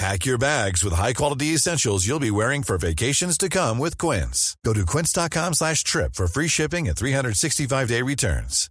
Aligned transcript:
Pack 0.00 0.24
your 0.24 0.38
bags 0.38 0.82
with 0.82 0.94
high-quality 0.94 1.48
essentials 1.48 2.06
you'll 2.06 2.18
be 2.18 2.30
wearing 2.30 2.62
for 2.62 2.78
vacations 2.78 3.36
to 3.36 3.50
come 3.50 3.78
with 3.78 3.98
Quince. 3.98 4.56
Go 4.64 4.72
to 4.72 4.86
quince.com 4.86 5.52
slash 5.52 5.84
trip 5.84 6.14
for 6.14 6.26
free 6.26 6.48
shipping 6.48 6.88
and 6.88 6.96
365-day 6.96 8.00
returns. 8.00 8.70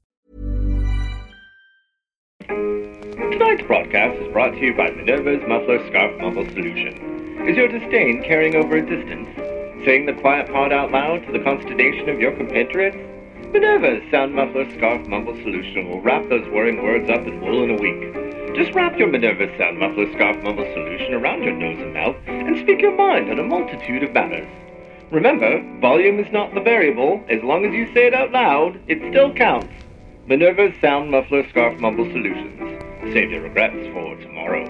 Tonight's 2.47 3.61
broadcast 3.67 4.19
is 4.19 4.33
brought 4.33 4.53
to 4.53 4.58
you 4.58 4.73
by 4.75 4.89
Minerva's 4.89 5.47
Muffler 5.47 5.88
Scarf 5.89 6.19
Mumble 6.19 6.47
Solution. 6.47 7.47
Is 7.47 7.55
your 7.55 7.67
disdain 7.67 8.23
carrying 8.23 8.55
over 8.55 8.77
a 8.77 8.81
distance? 8.81 9.30
Saying 9.86 10.08
the 10.08 10.14
quiet 10.14 10.52
part 10.52 10.73
out 10.73 10.89
loud 10.89 11.27
to 11.27 11.31
the 11.31 11.43
consternation 11.43 12.09
of 12.09 12.19
your 12.19 12.36
compatriots? 12.36 12.97
Minerva's 13.53 14.02
Sound 14.09 14.33
Muffler 14.33 14.67
Scarf 14.75 15.05
Mumble 15.05 15.36
Solution 15.36 15.89
will 15.89 16.02
wrap 16.02 16.27
those 16.27 16.49
worrying 16.49 16.81
words 16.81 17.08
up 17.08 17.21
in 17.27 17.39
wool 17.39 17.66
in 17.66 17.69
a 17.69 17.77
week. 17.77 18.28
Just 18.59 18.75
wrap 18.75 18.99
your 18.99 19.07
Minerva 19.07 19.47
Sound 19.57 19.79
Muffler 19.79 20.11
Scarf 20.11 20.35
Mumble 20.43 20.69
Solution 20.73 21.13
around 21.13 21.43
your 21.43 21.53
nose 21.53 21.79
and 21.79 21.93
mouth 21.93 22.17
and 22.27 22.57
speak 22.57 22.81
your 22.81 22.93
mind 22.93 23.31
on 23.31 23.39
a 23.39 23.43
multitude 23.43 24.03
of 24.03 24.11
matters. 24.11 24.49
Remember, 25.11 25.63
volume 25.79 26.19
is 26.19 26.29
not 26.33 26.53
the 26.53 26.59
variable. 26.59 27.23
As 27.30 27.41
long 27.41 27.65
as 27.65 27.73
you 27.73 27.85
say 27.93 28.07
it 28.07 28.13
out 28.13 28.33
loud, 28.33 28.77
it 28.89 28.97
still 29.11 29.33
counts. 29.33 29.71
Minerva's 30.27 30.73
Sound 30.81 31.09
Muffler 31.09 31.48
Scarf 31.48 31.80
Mumble 31.80 32.03
Solutions. 32.11 32.83
Save 33.14 33.31
your 33.31 33.43
regrets 33.43 33.77
for 33.93 34.17
tomorrow. 34.17 34.65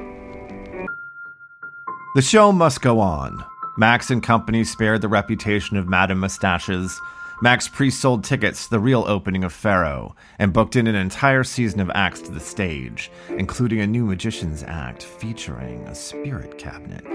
The 2.14 2.22
show 2.22 2.52
must 2.52 2.84
go 2.84 3.00
on. 3.00 3.44
Max 3.76 4.12
and 4.12 4.22
company 4.22 4.66
spared 4.66 5.02
the 5.02 5.08
reputation 5.08 5.78
of 5.78 5.88
Madame 5.88 6.20
Mustaches. 6.20 7.02
Max 7.42 7.70
pre 7.70 7.90
sold 7.90 8.26
tickets 8.26 8.66
to 8.66 8.72
the 8.72 8.80
real 8.82 9.06
opening 9.08 9.46
of 9.46 9.54
Pharaoh 9.54 10.14
and 10.40 10.52
booked 10.52 10.76
in 10.76 10.88
an 10.88 10.96
entire 10.96 11.46
season 11.46 11.80
of 11.80 11.90
acts 11.92 12.20
to 12.22 12.32
the 12.32 12.40
stage, 12.40 13.10
including 13.30 13.80
a 13.80 13.88
new 13.88 14.06
magician's 14.06 14.62
act 14.64 15.04
featuring 15.04 15.88
a 15.88 15.96
spirit 15.96 16.58
cabinet. 16.58 17.06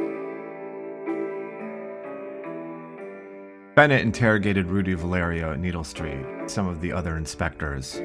Bennett 3.74 4.00
interrogated 4.00 4.68
Rudy 4.68 4.94
Valerio 4.94 5.52
at 5.52 5.58
Needle 5.58 5.84
Street, 5.84 6.24
some 6.46 6.68
of 6.68 6.80
the 6.80 6.92
other 6.92 7.18
inspectors. 7.18 8.00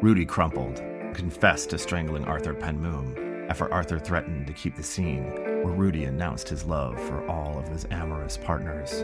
Rudy 0.00 0.26
crumpled, 0.26 0.80
confessed 1.12 1.70
to 1.70 1.78
strangling 1.78 2.24
Arthur 2.24 2.54
Penmoom 2.54 3.50
after 3.50 3.72
Arthur 3.72 3.98
threatened 3.98 4.46
to 4.46 4.52
keep 4.52 4.76
the 4.76 4.82
scene 4.82 5.24
where 5.64 5.74
Rudy 5.74 6.04
announced 6.04 6.48
his 6.48 6.64
love 6.64 7.00
for 7.00 7.26
all 7.28 7.58
of 7.58 7.66
his 7.66 7.84
amorous 7.90 8.36
partners. 8.36 9.02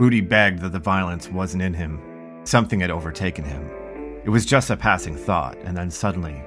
Rudy 0.00 0.22
begged 0.22 0.60
that 0.60 0.72
the 0.72 0.78
violence 0.78 1.28
wasn't 1.28 1.62
in 1.62 1.74
him, 1.74 2.00
something 2.44 2.80
had 2.80 2.90
overtaken 2.90 3.44
him. 3.44 3.70
It 4.24 4.30
was 4.30 4.46
just 4.46 4.70
a 4.70 4.76
passing 4.76 5.14
thought, 5.14 5.58
and 5.58 5.76
then 5.76 5.90
suddenly, 5.90 6.42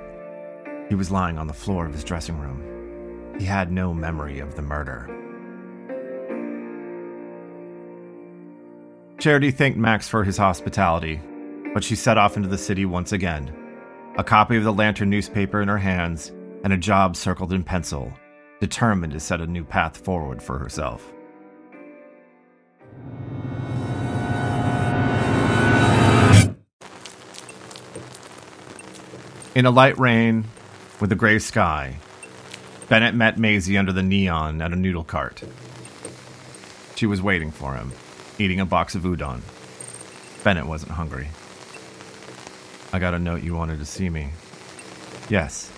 he 0.89 0.95
was 0.95 1.11
lying 1.11 1.37
on 1.37 1.45
the 1.45 1.53
floor 1.53 1.85
of 1.85 1.93
his 1.93 2.03
dressing 2.03 2.39
room. 2.39 3.35
He 3.37 3.45
had 3.45 3.71
no 3.71 3.93
memory 3.93 4.39
of 4.39 4.55
the 4.55 4.63
murder. 4.63 5.07
Charity 9.19 9.51
thanked 9.51 9.77
Max 9.77 10.09
for 10.09 10.23
his 10.23 10.37
hospitality, 10.37 11.21
but 11.75 11.83
she 11.83 11.95
set 11.95 12.17
off 12.17 12.35
into 12.35 12.49
the 12.49 12.57
city 12.57 12.87
once 12.87 13.11
again, 13.11 13.55
a 14.17 14.23
copy 14.23 14.57
of 14.57 14.63
the 14.63 14.73
Lantern 14.73 15.11
newspaper 15.11 15.61
in 15.61 15.67
her 15.67 15.77
hands 15.77 16.31
and 16.63 16.73
a 16.73 16.77
job 16.77 17.15
circled 17.15 17.53
in 17.53 17.63
pencil, 17.63 18.11
determined 18.59 19.13
to 19.13 19.19
set 19.19 19.41
a 19.41 19.45
new 19.45 19.63
path 19.63 19.97
forward 19.97 20.41
for 20.41 20.57
herself. 20.57 21.13
In 29.55 29.67
a 29.67 29.71
light 29.71 29.99
rain, 29.99 30.45
with 30.99 31.11
a 31.11 31.15
gray 31.15 31.37
sky, 31.37 31.97
Bennett 32.89 33.13
met 33.13 33.37
Maisie 33.37 33.77
under 33.77 33.91
the 33.91 34.01
neon 34.01 34.63
at 34.63 34.73
a 34.73 34.75
noodle 34.75 35.03
cart. 35.03 35.43
She 36.95 37.05
was 37.05 37.21
waiting 37.21 37.51
for 37.51 37.75
him, 37.75 37.91
eating 38.39 38.59
a 38.59 38.65
box 38.65 38.95
of 38.95 39.03
udon. 39.03 39.41
Bennett 40.43 40.65
wasn't 40.65 40.93
hungry. 40.93 41.27
I 42.91 42.97
got 42.97 43.13
a 43.13 43.19
note 43.19 43.43
you 43.43 43.53
wanted 43.53 43.77
to 43.77 43.85
see 43.85 44.09
me. 44.09 44.31
Yes, 45.29 45.71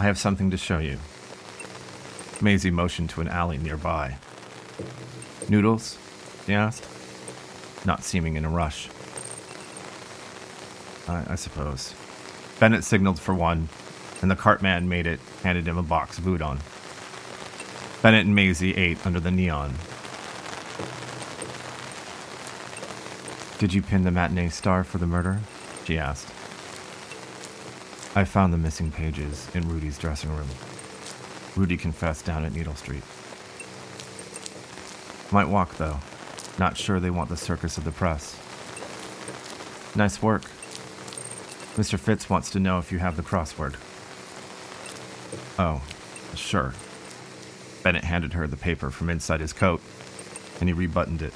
I 0.00 0.04
have 0.04 0.18
something 0.18 0.50
to 0.50 0.56
show 0.56 0.78
you. 0.78 0.98
Maisie 2.40 2.72
motioned 2.72 3.10
to 3.10 3.20
an 3.20 3.28
alley 3.28 3.58
nearby. 3.58 4.16
Noodles? 5.48 5.96
he 6.44 6.54
asked, 6.54 6.88
not 7.86 8.02
seeming 8.02 8.34
in 8.34 8.44
a 8.44 8.50
rush. 8.50 8.88
I, 11.06 11.24
I 11.28 11.34
suppose. 11.36 11.94
Bennett 12.60 12.84
signaled 12.84 13.18
for 13.18 13.34
one, 13.34 13.70
and 14.20 14.30
the 14.30 14.36
cartman 14.36 14.86
made 14.86 15.06
it, 15.06 15.18
handed 15.42 15.66
him 15.66 15.78
a 15.78 15.82
box 15.82 16.18
of 16.18 16.24
udon. 16.24 16.60
Bennett 18.02 18.26
and 18.26 18.34
Maisie 18.34 18.76
ate 18.76 19.04
under 19.06 19.18
the 19.18 19.30
neon. 19.30 19.74
Did 23.58 23.72
you 23.72 23.80
pin 23.80 24.04
the 24.04 24.10
matinee 24.10 24.50
star 24.50 24.84
for 24.84 24.98
the 24.98 25.06
murder? 25.06 25.40
She 25.86 25.98
asked. 25.98 26.28
I 28.14 28.24
found 28.24 28.52
the 28.52 28.58
missing 28.58 28.92
pages 28.92 29.48
in 29.54 29.66
Rudy's 29.66 29.96
dressing 29.96 30.30
room. 30.30 30.48
Rudy 31.56 31.78
confessed 31.78 32.26
down 32.26 32.44
at 32.44 32.52
Needle 32.52 32.74
Street. 32.74 33.04
Might 35.32 35.48
walk, 35.48 35.78
though. 35.78 35.98
Not 36.58 36.76
sure 36.76 37.00
they 37.00 37.08
want 37.08 37.30
the 37.30 37.38
circus 37.38 37.78
of 37.78 37.84
the 37.84 37.90
press. 37.90 38.38
Nice 39.96 40.20
work. 40.20 40.42
Mr. 41.76 41.98
Fitz 41.98 42.28
wants 42.28 42.50
to 42.50 42.60
know 42.60 42.78
if 42.78 42.90
you 42.92 42.98
have 42.98 43.16
the 43.16 43.22
crossword. 43.22 43.76
Oh, 45.58 45.82
sure. 46.34 46.74
Bennett 47.82 48.04
handed 48.04 48.32
her 48.34 48.46
the 48.46 48.56
paper 48.56 48.90
from 48.90 49.08
inside 49.08 49.40
his 49.40 49.52
coat, 49.52 49.80
and 50.58 50.68
he 50.68 50.72
rebuttoned 50.72 51.22
it. 51.22 51.32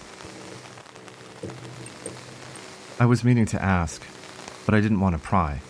I 2.99 3.07
was 3.07 3.25
meaning 3.25 3.47
to 3.47 3.63
ask, 3.63 4.03
but 4.67 4.75
I 4.75 4.81
didn't 4.81 5.01
want 5.01 5.15
to 5.15 5.23
pry. 5.23 5.61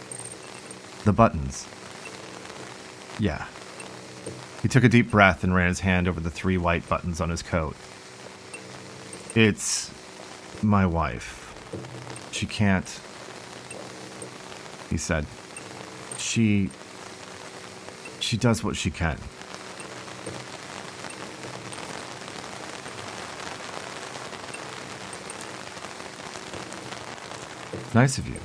The 1.04 1.12
buttons. 1.12 1.66
Yeah. 3.18 3.46
He 4.62 4.68
took 4.68 4.84
a 4.84 4.88
deep 4.88 5.10
breath 5.10 5.44
and 5.44 5.54
ran 5.54 5.68
his 5.68 5.80
hand 5.80 6.08
over 6.08 6.20
the 6.20 6.30
three 6.30 6.58
white 6.58 6.88
buttons 6.88 7.20
on 7.20 7.28
his 7.30 7.42
coat. 7.42 7.76
It's 9.34 9.90
my 10.62 10.86
wife. 10.86 11.40
She 12.32 12.46
can't 12.46 13.00
he 14.94 14.98
said. 14.98 15.26
She. 16.18 16.70
She 18.20 18.36
does 18.36 18.62
what 18.62 18.76
she 18.76 18.92
can. 18.92 19.18
Nice 27.92 28.18
of 28.18 28.28
you, 28.28 28.38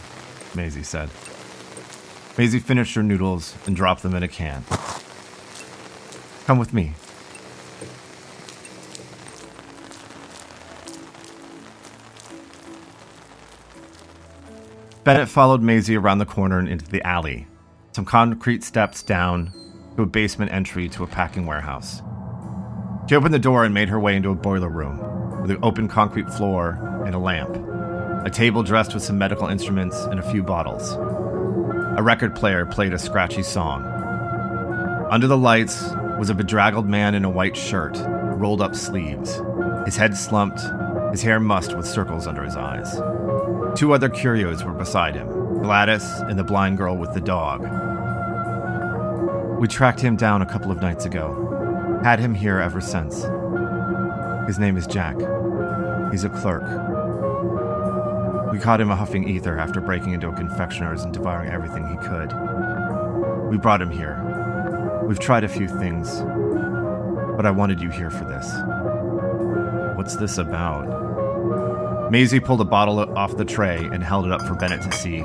Maisie 0.55 0.81
said. 0.81 1.11
Maisie 2.35 2.57
finished 2.57 2.95
her 2.95 3.03
noodles 3.03 3.55
and 3.67 3.75
dropped 3.75 4.01
them 4.01 4.15
in 4.15 4.23
a 4.23 4.27
can. 4.27 4.63
Come 6.47 6.57
with 6.57 6.73
me, 6.73 6.93
Bennett 15.09 15.27
followed 15.27 15.63
Maisie 15.63 15.97
around 15.97 16.19
the 16.19 16.25
corner 16.27 16.59
and 16.59 16.69
into 16.69 16.85
the 16.85 17.01
alley, 17.01 17.47
some 17.93 18.05
concrete 18.05 18.63
steps 18.63 19.01
down 19.01 19.51
to 19.95 20.03
a 20.03 20.05
basement 20.05 20.51
entry 20.51 20.87
to 20.89 21.03
a 21.03 21.07
packing 21.07 21.47
warehouse. 21.47 22.03
She 23.09 23.15
opened 23.15 23.33
the 23.33 23.39
door 23.39 23.65
and 23.65 23.73
made 23.73 23.89
her 23.89 23.99
way 23.99 24.15
into 24.15 24.29
a 24.29 24.35
boiler 24.35 24.69
room 24.69 24.99
with 25.41 25.49
an 25.49 25.57
open 25.63 25.87
concrete 25.87 26.29
floor 26.29 27.01
and 27.07 27.15
a 27.15 27.17
lamp, 27.17 27.49
a 28.23 28.29
table 28.29 28.61
dressed 28.61 28.93
with 28.93 29.01
some 29.01 29.17
medical 29.17 29.47
instruments 29.47 29.97
and 29.97 30.19
a 30.19 30.29
few 30.29 30.43
bottles. 30.43 30.91
A 31.97 32.03
record 32.03 32.35
player 32.35 32.67
played 32.67 32.93
a 32.93 32.99
scratchy 32.99 33.41
song. 33.41 33.81
Under 35.09 35.25
the 35.25 35.35
lights 35.35 35.89
was 36.19 36.29
a 36.29 36.35
bedraggled 36.35 36.87
man 36.87 37.15
in 37.15 37.25
a 37.25 37.31
white 37.31 37.57
shirt, 37.57 37.97
rolled 38.37 38.61
up 38.61 38.75
sleeves, 38.75 39.41
his 39.85 39.97
head 39.97 40.15
slumped, 40.15 40.61
his 41.09 41.23
hair 41.23 41.39
mussed 41.39 41.75
with 41.75 41.87
circles 41.87 42.27
under 42.27 42.43
his 42.43 42.55
eyes. 42.55 43.01
Two 43.75 43.93
other 43.93 44.09
curios 44.09 44.63
were 44.63 44.73
beside 44.73 45.15
him 45.15 45.61
Gladys 45.61 46.03
and 46.21 46.39
the 46.39 46.43
blind 46.43 46.77
girl 46.77 46.97
with 46.97 47.13
the 47.13 47.21
dog. 47.21 47.61
We 49.59 49.67
tracked 49.67 49.99
him 49.99 50.15
down 50.15 50.41
a 50.41 50.45
couple 50.45 50.71
of 50.71 50.81
nights 50.81 51.05
ago. 51.05 51.99
Had 52.03 52.19
him 52.19 52.33
here 52.33 52.59
ever 52.59 52.79
since. 52.79 53.23
His 54.47 54.57
name 54.57 54.77
is 54.77 54.87
Jack. 54.87 55.17
He's 56.11 56.23
a 56.23 56.29
clerk. 56.29 56.63
We 58.51 58.59
caught 58.59 58.81
him 58.81 58.89
a 58.89 58.95
huffing 58.95 59.27
ether 59.27 59.59
after 59.59 59.81
breaking 59.81 60.13
into 60.13 60.29
a 60.29 60.35
confectioner's 60.35 61.03
and 61.03 61.13
devouring 61.13 61.51
everything 61.51 61.87
he 61.87 61.97
could. 61.97 62.33
We 63.49 63.57
brought 63.57 63.81
him 63.81 63.91
here. 63.91 65.03
We've 65.05 65.19
tried 65.19 65.43
a 65.43 65.49
few 65.49 65.67
things, 65.67 66.21
but 67.35 67.45
I 67.45 67.51
wanted 67.51 67.81
you 67.81 67.89
here 67.89 68.09
for 68.09 68.25
this. 68.25 68.49
What's 69.97 70.15
this 70.15 70.37
about? 70.37 70.87
Maisie 72.09 72.39
pulled 72.39 72.61
a 72.61 72.65
bottle 72.65 72.99
off 73.17 73.37
the 73.37 73.45
tray 73.45 73.77
and 73.77 74.03
held 74.03 74.25
it 74.25 74.31
up 74.31 74.41
for 74.41 74.55
Bennett 74.55 74.81
to 74.81 74.91
see. 74.91 75.19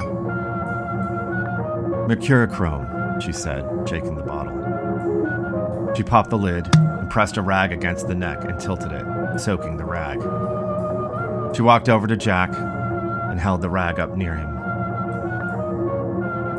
Mercurochrome, 2.06 3.22
she 3.22 3.32
said, 3.32 3.64
shaking 3.88 4.16
the 4.16 4.22
bottle. 4.22 5.94
She 5.94 6.02
popped 6.02 6.28
the 6.28 6.36
lid 6.36 6.69
and 6.75 7.08
pressed 7.10 7.38
a 7.38 7.42
rag 7.42 7.72
against 7.72 8.06
the 8.06 8.14
neck 8.14 8.44
and 8.44 8.60
tilted 8.60 8.92
it, 8.92 9.38
soaking 9.38 9.78
the 9.78 9.84
rag. 9.84 10.20
She 11.56 11.62
walked 11.62 11.88
over 11.88 12.06
to 12.06 12.16
Jack 12.16 12.50
and 12.54 13.40
held 13.40 13.62
the 13.62 13.70
rag 13.70 13.98
up 13.98 14.16
near 14.16 14.34
him. 14.34 14.50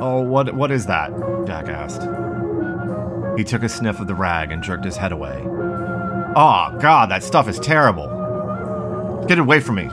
Oh, 0.02 0.22
what 0.22 0.56
what 0.56 0.72
is 0.72 0.88
that? 0.88 1.12
Jack 1.46 1.68
asked. 1.68 2.02
He 3.38 3.44
took 3.44 3.64
a 3.64 3.70
sniff 3.70 4.00
of 4.00 4.08
the 4.08 4.16
rag 4.16 4.52
and 4.52 4.64
jerked 4.64 4.86
his 4.86 4.98
head 4.98 5.12
away. 5.12 5.44
Oh, 6.38 6.78
God, 6.80 7.12
that 7.12 7.24
stuff 7.24 7.48
is 7.48 7.60
terrible. 7.60 8.15
Get 9.28 9.40
away 9.40 9.60
from 9.60 9.76
me. 9.76 9.88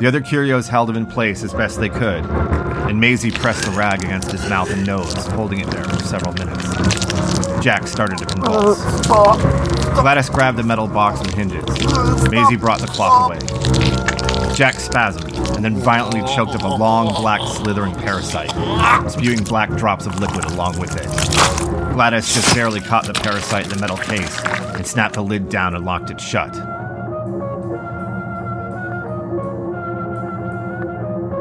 The 0.00 0.04
other 0.06 0.20
curios 0.20 0.68
held 0.68 0.88
him 0.88 0.96
in 0.96 1.04
place 1.04 1.42
as 1.42 1.52
best 1.52 1.80
they 1.80 1.88
could, 1.88 2.24
and 2.24 3.00
Maisie 3.00 3.30
pressed 3.30 3.64
the 3.64 3.72
rag 3.72 4.04
against 4.04 4.30
his 4.30 4.48
mouth 4.48 4.70
and 4.70 4.86
nose, 4.86 5.12
holding 5.26 5.60
it 5.60 5.70
there 5.70 5.84
for 5.84 5.98
several 6.04 6.32
minutes. 6.34 6.64
Jack 7.62 7.86
started 7.86 8.18
to 8.18 8.24
convulse. 8.24 8.80
Gladys 9.06 10.30
grabbed 10.30 10.58
the 10.58 10.62
metal 10.62 10.86
box 10.86 11.20
and 11.20 11.34
hinges. 11.34 11.64
Maisie 12.30 12.56
brought 12.56 12.80
the 12.80 12.86
cloth 12.86 13.26
away. 13.26 13.40
Jack 14.54 14.76
spasmed 14.76 15.56
and 15.56 15.64
then 15.64 15.76
violently 15.76 16.22
choked 16.34 16.54
up 16.54 16.62
a 16.62 16.68
long, 16.68 17.12
black, 17.20 17.40
slithering 17.56 17.94
parasite, 17.94 18.50
spewing 19.10 19.42
black 19.44 19.70
drops 19.70 20.06
of 20.06 20.18
liquid 20.20 20.44
along 20.46 20.78
with 20.78 20.96
it. 20.96 21.06
Gladys 21.94 22.32
just 22.32 22.54
barely 22.54 22.80
caught 22.80 23.06
the 23.06 23.12
parasite 23.12 23.64
in 23.64 23.70
the 23.70 23.78
metal 23.80 23.96
case 23.96 24.40
and 24.44 24.86
snapped 24.86 25.16
the 25.16 25.22
lid 25.22 25.48
down 25.48 25.74
and 25.74 25.84
locked 25.84 26.10
it 26.10 26.20
shut. 26.20 26.54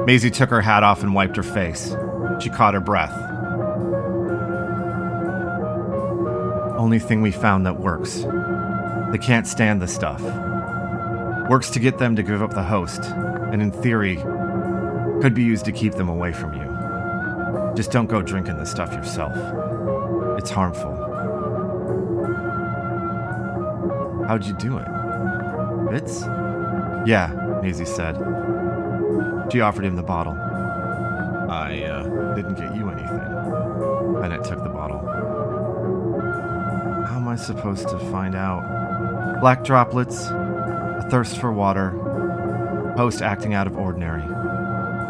Maisie 0.09 0.31
took 0.31 0.50
her 0.50 0.61
hat 0.61 0.81
off 0.81 1.03
and 1.03 1.13
wiped 1.13 1.35
her 1.35 1.44
face. 1.44 1.95
She 2.39 2.50
caught 2.50 2.73
her 2.73 2.79
breath. 2.79 3.13
Only 6.79 6.97
thing 6.97 7.21
we 7.21 7.29
found 7.29 7.67
that 7.67 7.79
works. 7.79 8.25
They 9.11 9.19
can't 9.19 9.45
stand 9.45 9.83
the 9.83 9.88
stuff. 9.88 10.19
Works 11.47 11.69
to 11.69 11.79
get 11.79 12.00
them 12.00 12.15
to 12.15 12.23
give 12.23 12.41
up 12.41 12.56
the 12.56 12.63
host, 12.63 13.03
and 13.03 13.61
in 13.61 13.71
theory, 13.71 14.15
could 15.21 15.35
be 15.35 15.44
used 15.44 15.65
to 15.65 15.71
keep 15.71 15.94
them 15.94 16.09
away 16.09 16.33
from 16.33 16.56
you. 16.56 17.75
Just 17.75 17.91
don't 17.91 18.07
go 18.07 18.23
drinking 18.23 18.57
the 18.57 18.65
stuff 18.65 18.91
yourself. 18.91 19.35
It's 20.39 20.50
harmful. 20.50 20.95
How'd 24.27 24.44
you 24.44 24.53
do 24.53 24.79
it? 24.79 24.88
Bits? 25.91 26.23
Yeah, 27.06 27.59
Maisie 27.61 27.85
said. 27.85 28.38
She 29.51 29.61
offered 29.61 29.85
him 29.85 29.95
the 29.95 30.03
bottle. 30.03 30.33
I 30.33 31.81
uh, 31.83 32.35
didn't 32.35 32.55
get 32.55 32.75
you 32.75 32.89
anything. 32.89 33.17
Bennett 34.21 34.43
took 34.43 34.61
the 34.63 34.69
bottle. 34.69 34.99
How 37.07 37.17
am 37.17 37.27
I 37.27 37.35
supposed 37.35 37.87
to 37.89 37.97
find 38.11 38.35
out? 38.35 39.39
Black 39.41 39.63
droplets, 39.63 40.27
a 40.27 41.07
thirst 41.09 41.39
for 41.39 41.51
water, 41.51 41.91
host 42.95 43.21
acting 43.23 43.55
out 43.55 43.65
of 43.65 43.75
ordinary. 43.75 44.21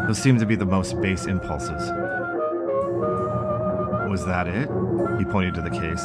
Those 0.06 0.18
seem 0.18 0.38
to 0.38 0.46
be 0.46 0.54
the 0.54 0.64
most 0.64 0.98
base 1.02 1.26
impulses. 1.26 1.90
Was 4.08 4.24
that 4.24 4.48
it? 4.48 4.68
He 5.18 5.24
pointed 5.24 5.54
to 5.54 5.62
the 5.62 5.70
case. 5.70 6.04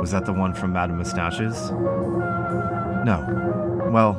Was 0.00 0.12
that 0.12 0.24
the 0.26 0.32
one 0.32 0.54
from 0.54 0.72
Madame 0.72 0.98
Mustaches? 0.98 1.70
No. 3.04 3.24
Well, 3.90 4.14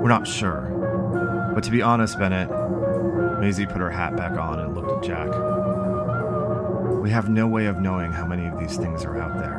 we're 0.00 0.08
not 0.08 0.26
sure. 0.26 0.79
But 1.60 1.66
to 1.66 1.72
be 1.72 1.82
honest, 1.82 2.18
Bennett, 2.18 2.48
Maisie 3.38 3.66
put 3.66 3.82
her 3.82 3.90
hat 3.90 4.16
back 4.16 4.32
on 4.32 4.60
and 4.60 4.74
looked 4.74 4.90
at 4.92 5.02
Jack. 5.02 5.28
We 7.02 7.10
have 7.10 7.28
no 7.28 7.46
way 7.46 7.66
of 7.66 7.82
knowing 7.82 8.12
how 8.12 8.26
many 8.26 8.46
of 8.46 8.58
these 8.58 8.78
things 8.78 9.04
are 9.04 9.20
out 9.20 9.36
there. 9.36 9.58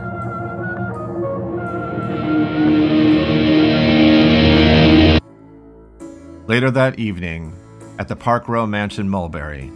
Later 6.47 6.71
that 6.71 6.97
evening, 6.97 7.55
at 7.99 8.07
the 8.07 8.15
Park 8.15 8.47
Row 8.47 8.65
Mansion 8.65 9.07
Mulberry, 9.07 9.71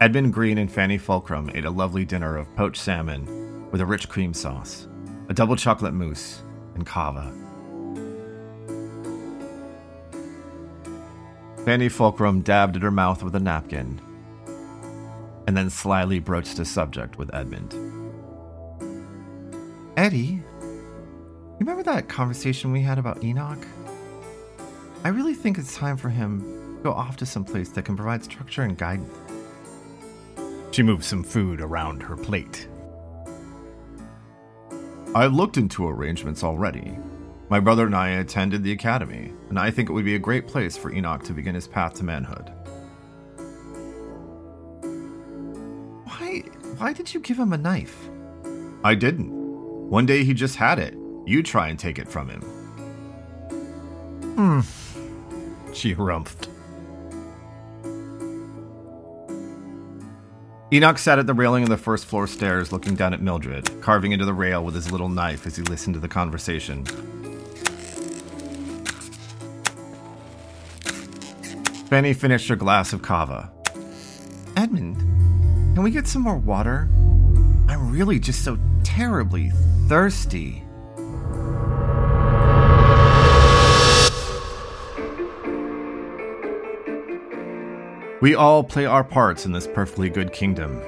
Edmund 0.00 0.32
Green 0.32 0.56
and 0.56 0.72
Fanny 0.72 0.96
Fulcrum 0.96 1.50
ate 1.54 1.66
a 1.66 1.70
lovely 1.70 2.06
dinner 2.06 2.38
of 2.38 2.56
poached 2.56 2.80
salmon 2.80 3.70
with 3.70 3.82
a 3.82 3.86
rich 3.86 4.08
cream 4.08 4.32
sauce, 4.32 4.88
a 5.28 5.34
double 5.34 5.54
chocolate 5.54 5.92
mousse, 5.92 6.42
and 6.74 6.86
kava. 6.86 7.30
Fanny 11.64 11.88
Fulcrum 11.88 12.40
dabbed 12.40 12.76
at 12.76 12.82
her 12.82 12.90
mouth 12.90 13.22
with 13.22 13.34
a 13.34 13.40
napkin 13.40 14.00
and 15.46 15.56
then 15.56 15.70
slyly 15.70 16.18
broached 16.18 16.58
a 16.58 16.64
subject 16.64 17.16
with 17.16 17.34
Edmund. 17.34 17.74
Eddie, 19.96 20.42
you 20.60 21.58
remember 21.58 21.82
that 21.82 22.08
conversation 22.08 22.70
we 22.70 22.82
had 22.82 22.98
about 22.98 23.24
Enoch? 23.24 23.66
I 25.04 25.08
really 25.08 25.34
think 25.34 25.58
it's 25.58 25.74
time 25.76 25.96
for 25.96 26.08
him 26.08 26.76
to 26.76 26.82
go 26.82 26.92
off 26.92 27.16
to 27.16 27.26
some 27.26 27.44
place 27.44 27.70
that 27.70 27.84
can 27.84 27.96
provide 27.96 28.22
structure 28.22 28.62
and 28.62 28.76
guidance. 28.76 29.16
She 30.70 30.82
moved 30.82 31.04
some 31.04 31.22
food 31.22 31.60
around 31.60 32.02
her 32.02 32.16
plate. 32.16 32.68
I've 35.14 35.32
looked 35.32 35.56
into 35.56 35.88
arrangements 35.88 36.44
already. 36.44 36.98
My 37.50 37.60
brother 37.60 37.86
and 37.86 37.96
I 37.96 38.10
attended 38.10 38.62
the 38.62 38.72
academy, 38.72 39.32
and 39.48 39.58
I 39.58 39.70
think 39.70 39.88
it 39.88 39.92
would 39.92 40.04
be 40.04 40.14
a 40.14 40.18
great 40.18 40.46
place 40.46 40.76
for 40.76 40.92
Enoch 40.92 41.22
to 41.24 41.32
begin 41.32 41.54
his 41.54 41.66
path 41.66 41.94
to 41.94 42.04
manhood. 42.04 42.52
Why 46.04 46.42
why 46.76 46.92
did 46.92 47.14
you 47.14 47.20
give 47.20 47.38
him 47.38 47.54
a 47.54 47.58
knife? 47.58 48.10
I 48.84 48.94
didn't. 48.94 49.30
One 49.88 50.04
day 50.04 50.24
he 50.24 50.34
just 50.34 50.56
had 50.56 50.78
it. 50.78 50.94
You 51.26 51.42
try 51.42 51.68
and 51.68 51.78
take 51.78 51.98
it 51.98 52.08
from 52.08 52.28
him. 52.28 52.42
Hmm. 54.36 54.60
She 55.72 55.94
rumphed. 55.94 56.48
Enoch 60.70 60.98
sat 60.98 61.18
at 61.18 61.26
the 61.26 61.32
railing 61.32 61.62
of 61.62 61.70
the 61.70 61.78
first 61.78 62.04
floor 62.04 62.26
stairs 62.26 62.72
looking 62.72 62.94
down 62.94 63.14
at 63.14 63.22
Mildred, 63.22 63.80
carving 63.80 64.12
into 64.12 64.26
the 64.26 64.34
rail 64.34 64.62
with 64.62 64.74
his 64.74 64.92
little 64.92 65.08
knife 65.08 65.46
as 65.46 65.56
he 65.56 65.62
listened 65.62 65.94
to 65.94 66.00
the 66.00 66.08
conversation. 66.08 66.84
Fanny 71.88 72.12
finished 72.12 72.48
her 72.48 72.56
glass 72.56 72.92
of 72.92 73.00
kava. 73.00 73.50
Edmund, 74.56 74.98
can 75.74 75.82
we 75.82 75.90
get 75.90 76.06
some 76.06 76.20
more 76.20 76.36
water? 76.36 76.86
I'm 77.66 77.90
really 77.90 78.18
just 78.18 78.44
so 78.44 78.58
terribly 78.84 79.50
thirsty. 79.86 80.62
We 88.20 88.34
all 88.34 88.62
play 88.64 88.84
our 88.84 89.04
parts 89.04 89.46
in 89.46 89.52
this 89.52 89.66
perfectly 89.66 90.10
good 90.10 90.34
kingdom, 90.34 90.82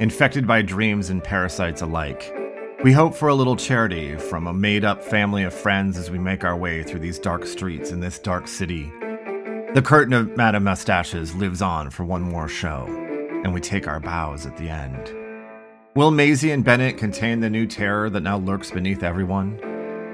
infected 0.00 0.46
by 0.46 0.62
dreams 0.62 1.10
and 1.10 1.22
parasites 1.22 1.82
alike. 1.82 2.34
We 2.82 2.92
hope 2.92 3.14
for 3.14 3.28
a 3.28 3.34
little 3.34 3.56
charity 3.56 4.16
from 4.16 4.46
a 4.46 4.54
made 4.54 4.86
up 4.86 5.04
family 5.04 5.42
of 5.42 5.52
friends 5.52 5.98
as 5.98 6.10
we 6.10 6.18
make 6.18 6.44
our 6.44 6.56
way 6.56 6.82
through 6.82 7.00
these 7.00 7.18
dark 7.18 7.44
streets 7.44 7.90
in 7.90 8.00
this 8.00 8.18
dark 8.18 8.48
city. 8.48 8.90
The 9.76 9.82
curtain 9.82 10.14
of 10.14 10.38
Madame 10.38 10.64
Mustaches 10.64 11.34
lives 11.34 11.60
on 11.60 11.90
for 11.90 12.02
one 12.02 12.22
more 12.22 12.48
show, 12.48 12.86
and 13.44 13.52
we 13.52 13.60
take 13.60 13.86
our 13.86 14.00
bows 14.00 14.46
at 14.46 14.56
the 14.56 14.70
end. 14.70 15.14
Will 15.94 16.10
Maisie 16.10 16.50
and 16.50 16.64
Bennett 16.64 16.96
contain 16.96 17.40
the 17.40 17.50
new 17.50 17.66
terror 17.66 18.08
that 18.08 18.22
now 18.22 18.38
lurks 18.38 18.70
beneath 18.70 19.02
everyone? 19.02 19.60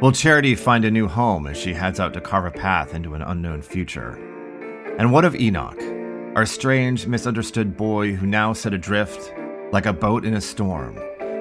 Will 0.03 0.11
Charity 0.11 0.57
find 0.57 0.85
a 0.85 0.91
new 0.91 1.07
home 1.07 1.47
as 1.47 1.57
she 1.57 1.75
heads 1.75 2.01
out 2.01 2.13
to 2.15 2.21
carve 2.21 2.47
a 2.47 2.51
path 2.51 2.93
into 2.93 3.15
an 3.15 3.23
unknown 3.23 3.63
future? 3.63 4.19
And 4.99 5.13
what 5.13 5.25
of 5.25 5.37
Enoch, 5.37 5.81
our 6.35 6.45
strange, 6.45 7.07
misunderstood 7.07 7.77
boy 7.77 8.15
who 8.15 8.27
now 8.27 8.53
set 8.55 8.75
adrift 8.75 9.33
like 9.71 9.87
a 9.87 9.93
boat 9.93 10.25
in 10.25 10.35
a 10.35 10.41
storm, 10.41 10.99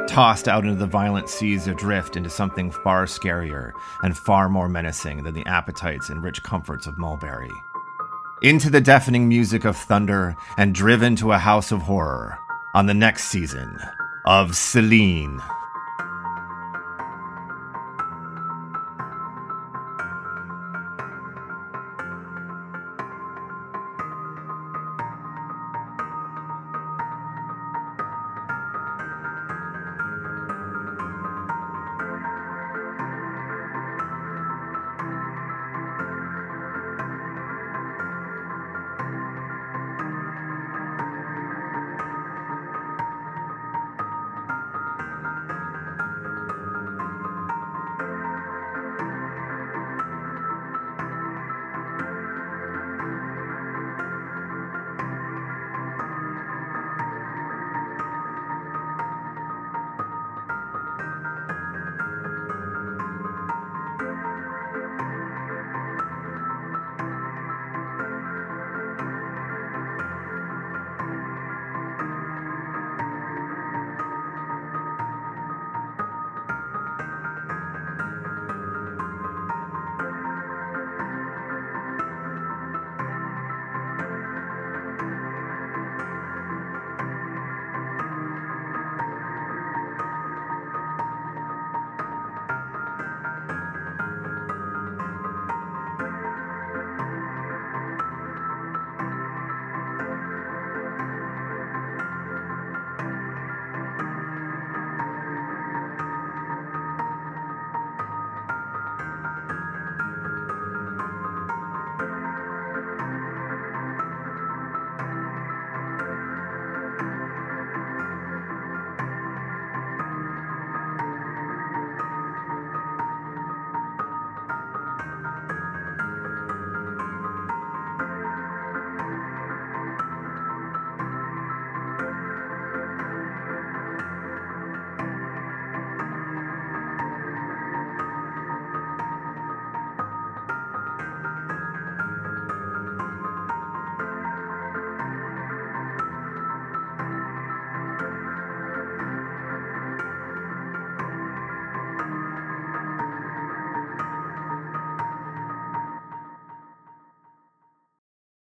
tossed 0.07 0.47
out 0.47 0.63
into 0.63 0.75
the 0.75 0.85
violent 0.85 1.27
seas 1.27 1.65
adrift 1.65 2.15
into 2.15 2.29
something 2.29 2.69
far 2.69 3.07
scarier 3.07 3.71
and 4.03 4.15
far 4.15 4.47
more 4.47 4.69
menacing 4.69 5.23
than 5.23 5.33
the 5.33 5.47
appetites 5.47 6.09
and 6.09 6.21
rich 6.21 6.43
comforts 6.43 6.85
of 6.85 6.99
Mulberry? 6.99 7.49
Into 8.41 8.71
the 8.71 8.81
deafening 8.81 9.29
music 9.29 9.65
of 9.65 9.77
thunder 9.77 10.35
and 10.57 10.73
driven 10.73 11.15
to 11.17 11.31
a 11.31 11.37
house 11.37 11.71
of 11.71 11.83
horror 11.83 12.39
on 12.73 12.87
the 12.87 12.93
next 12.93 13.25
season 13.25 13.77
of 14.25 14.55
Celine. 14.55 15.39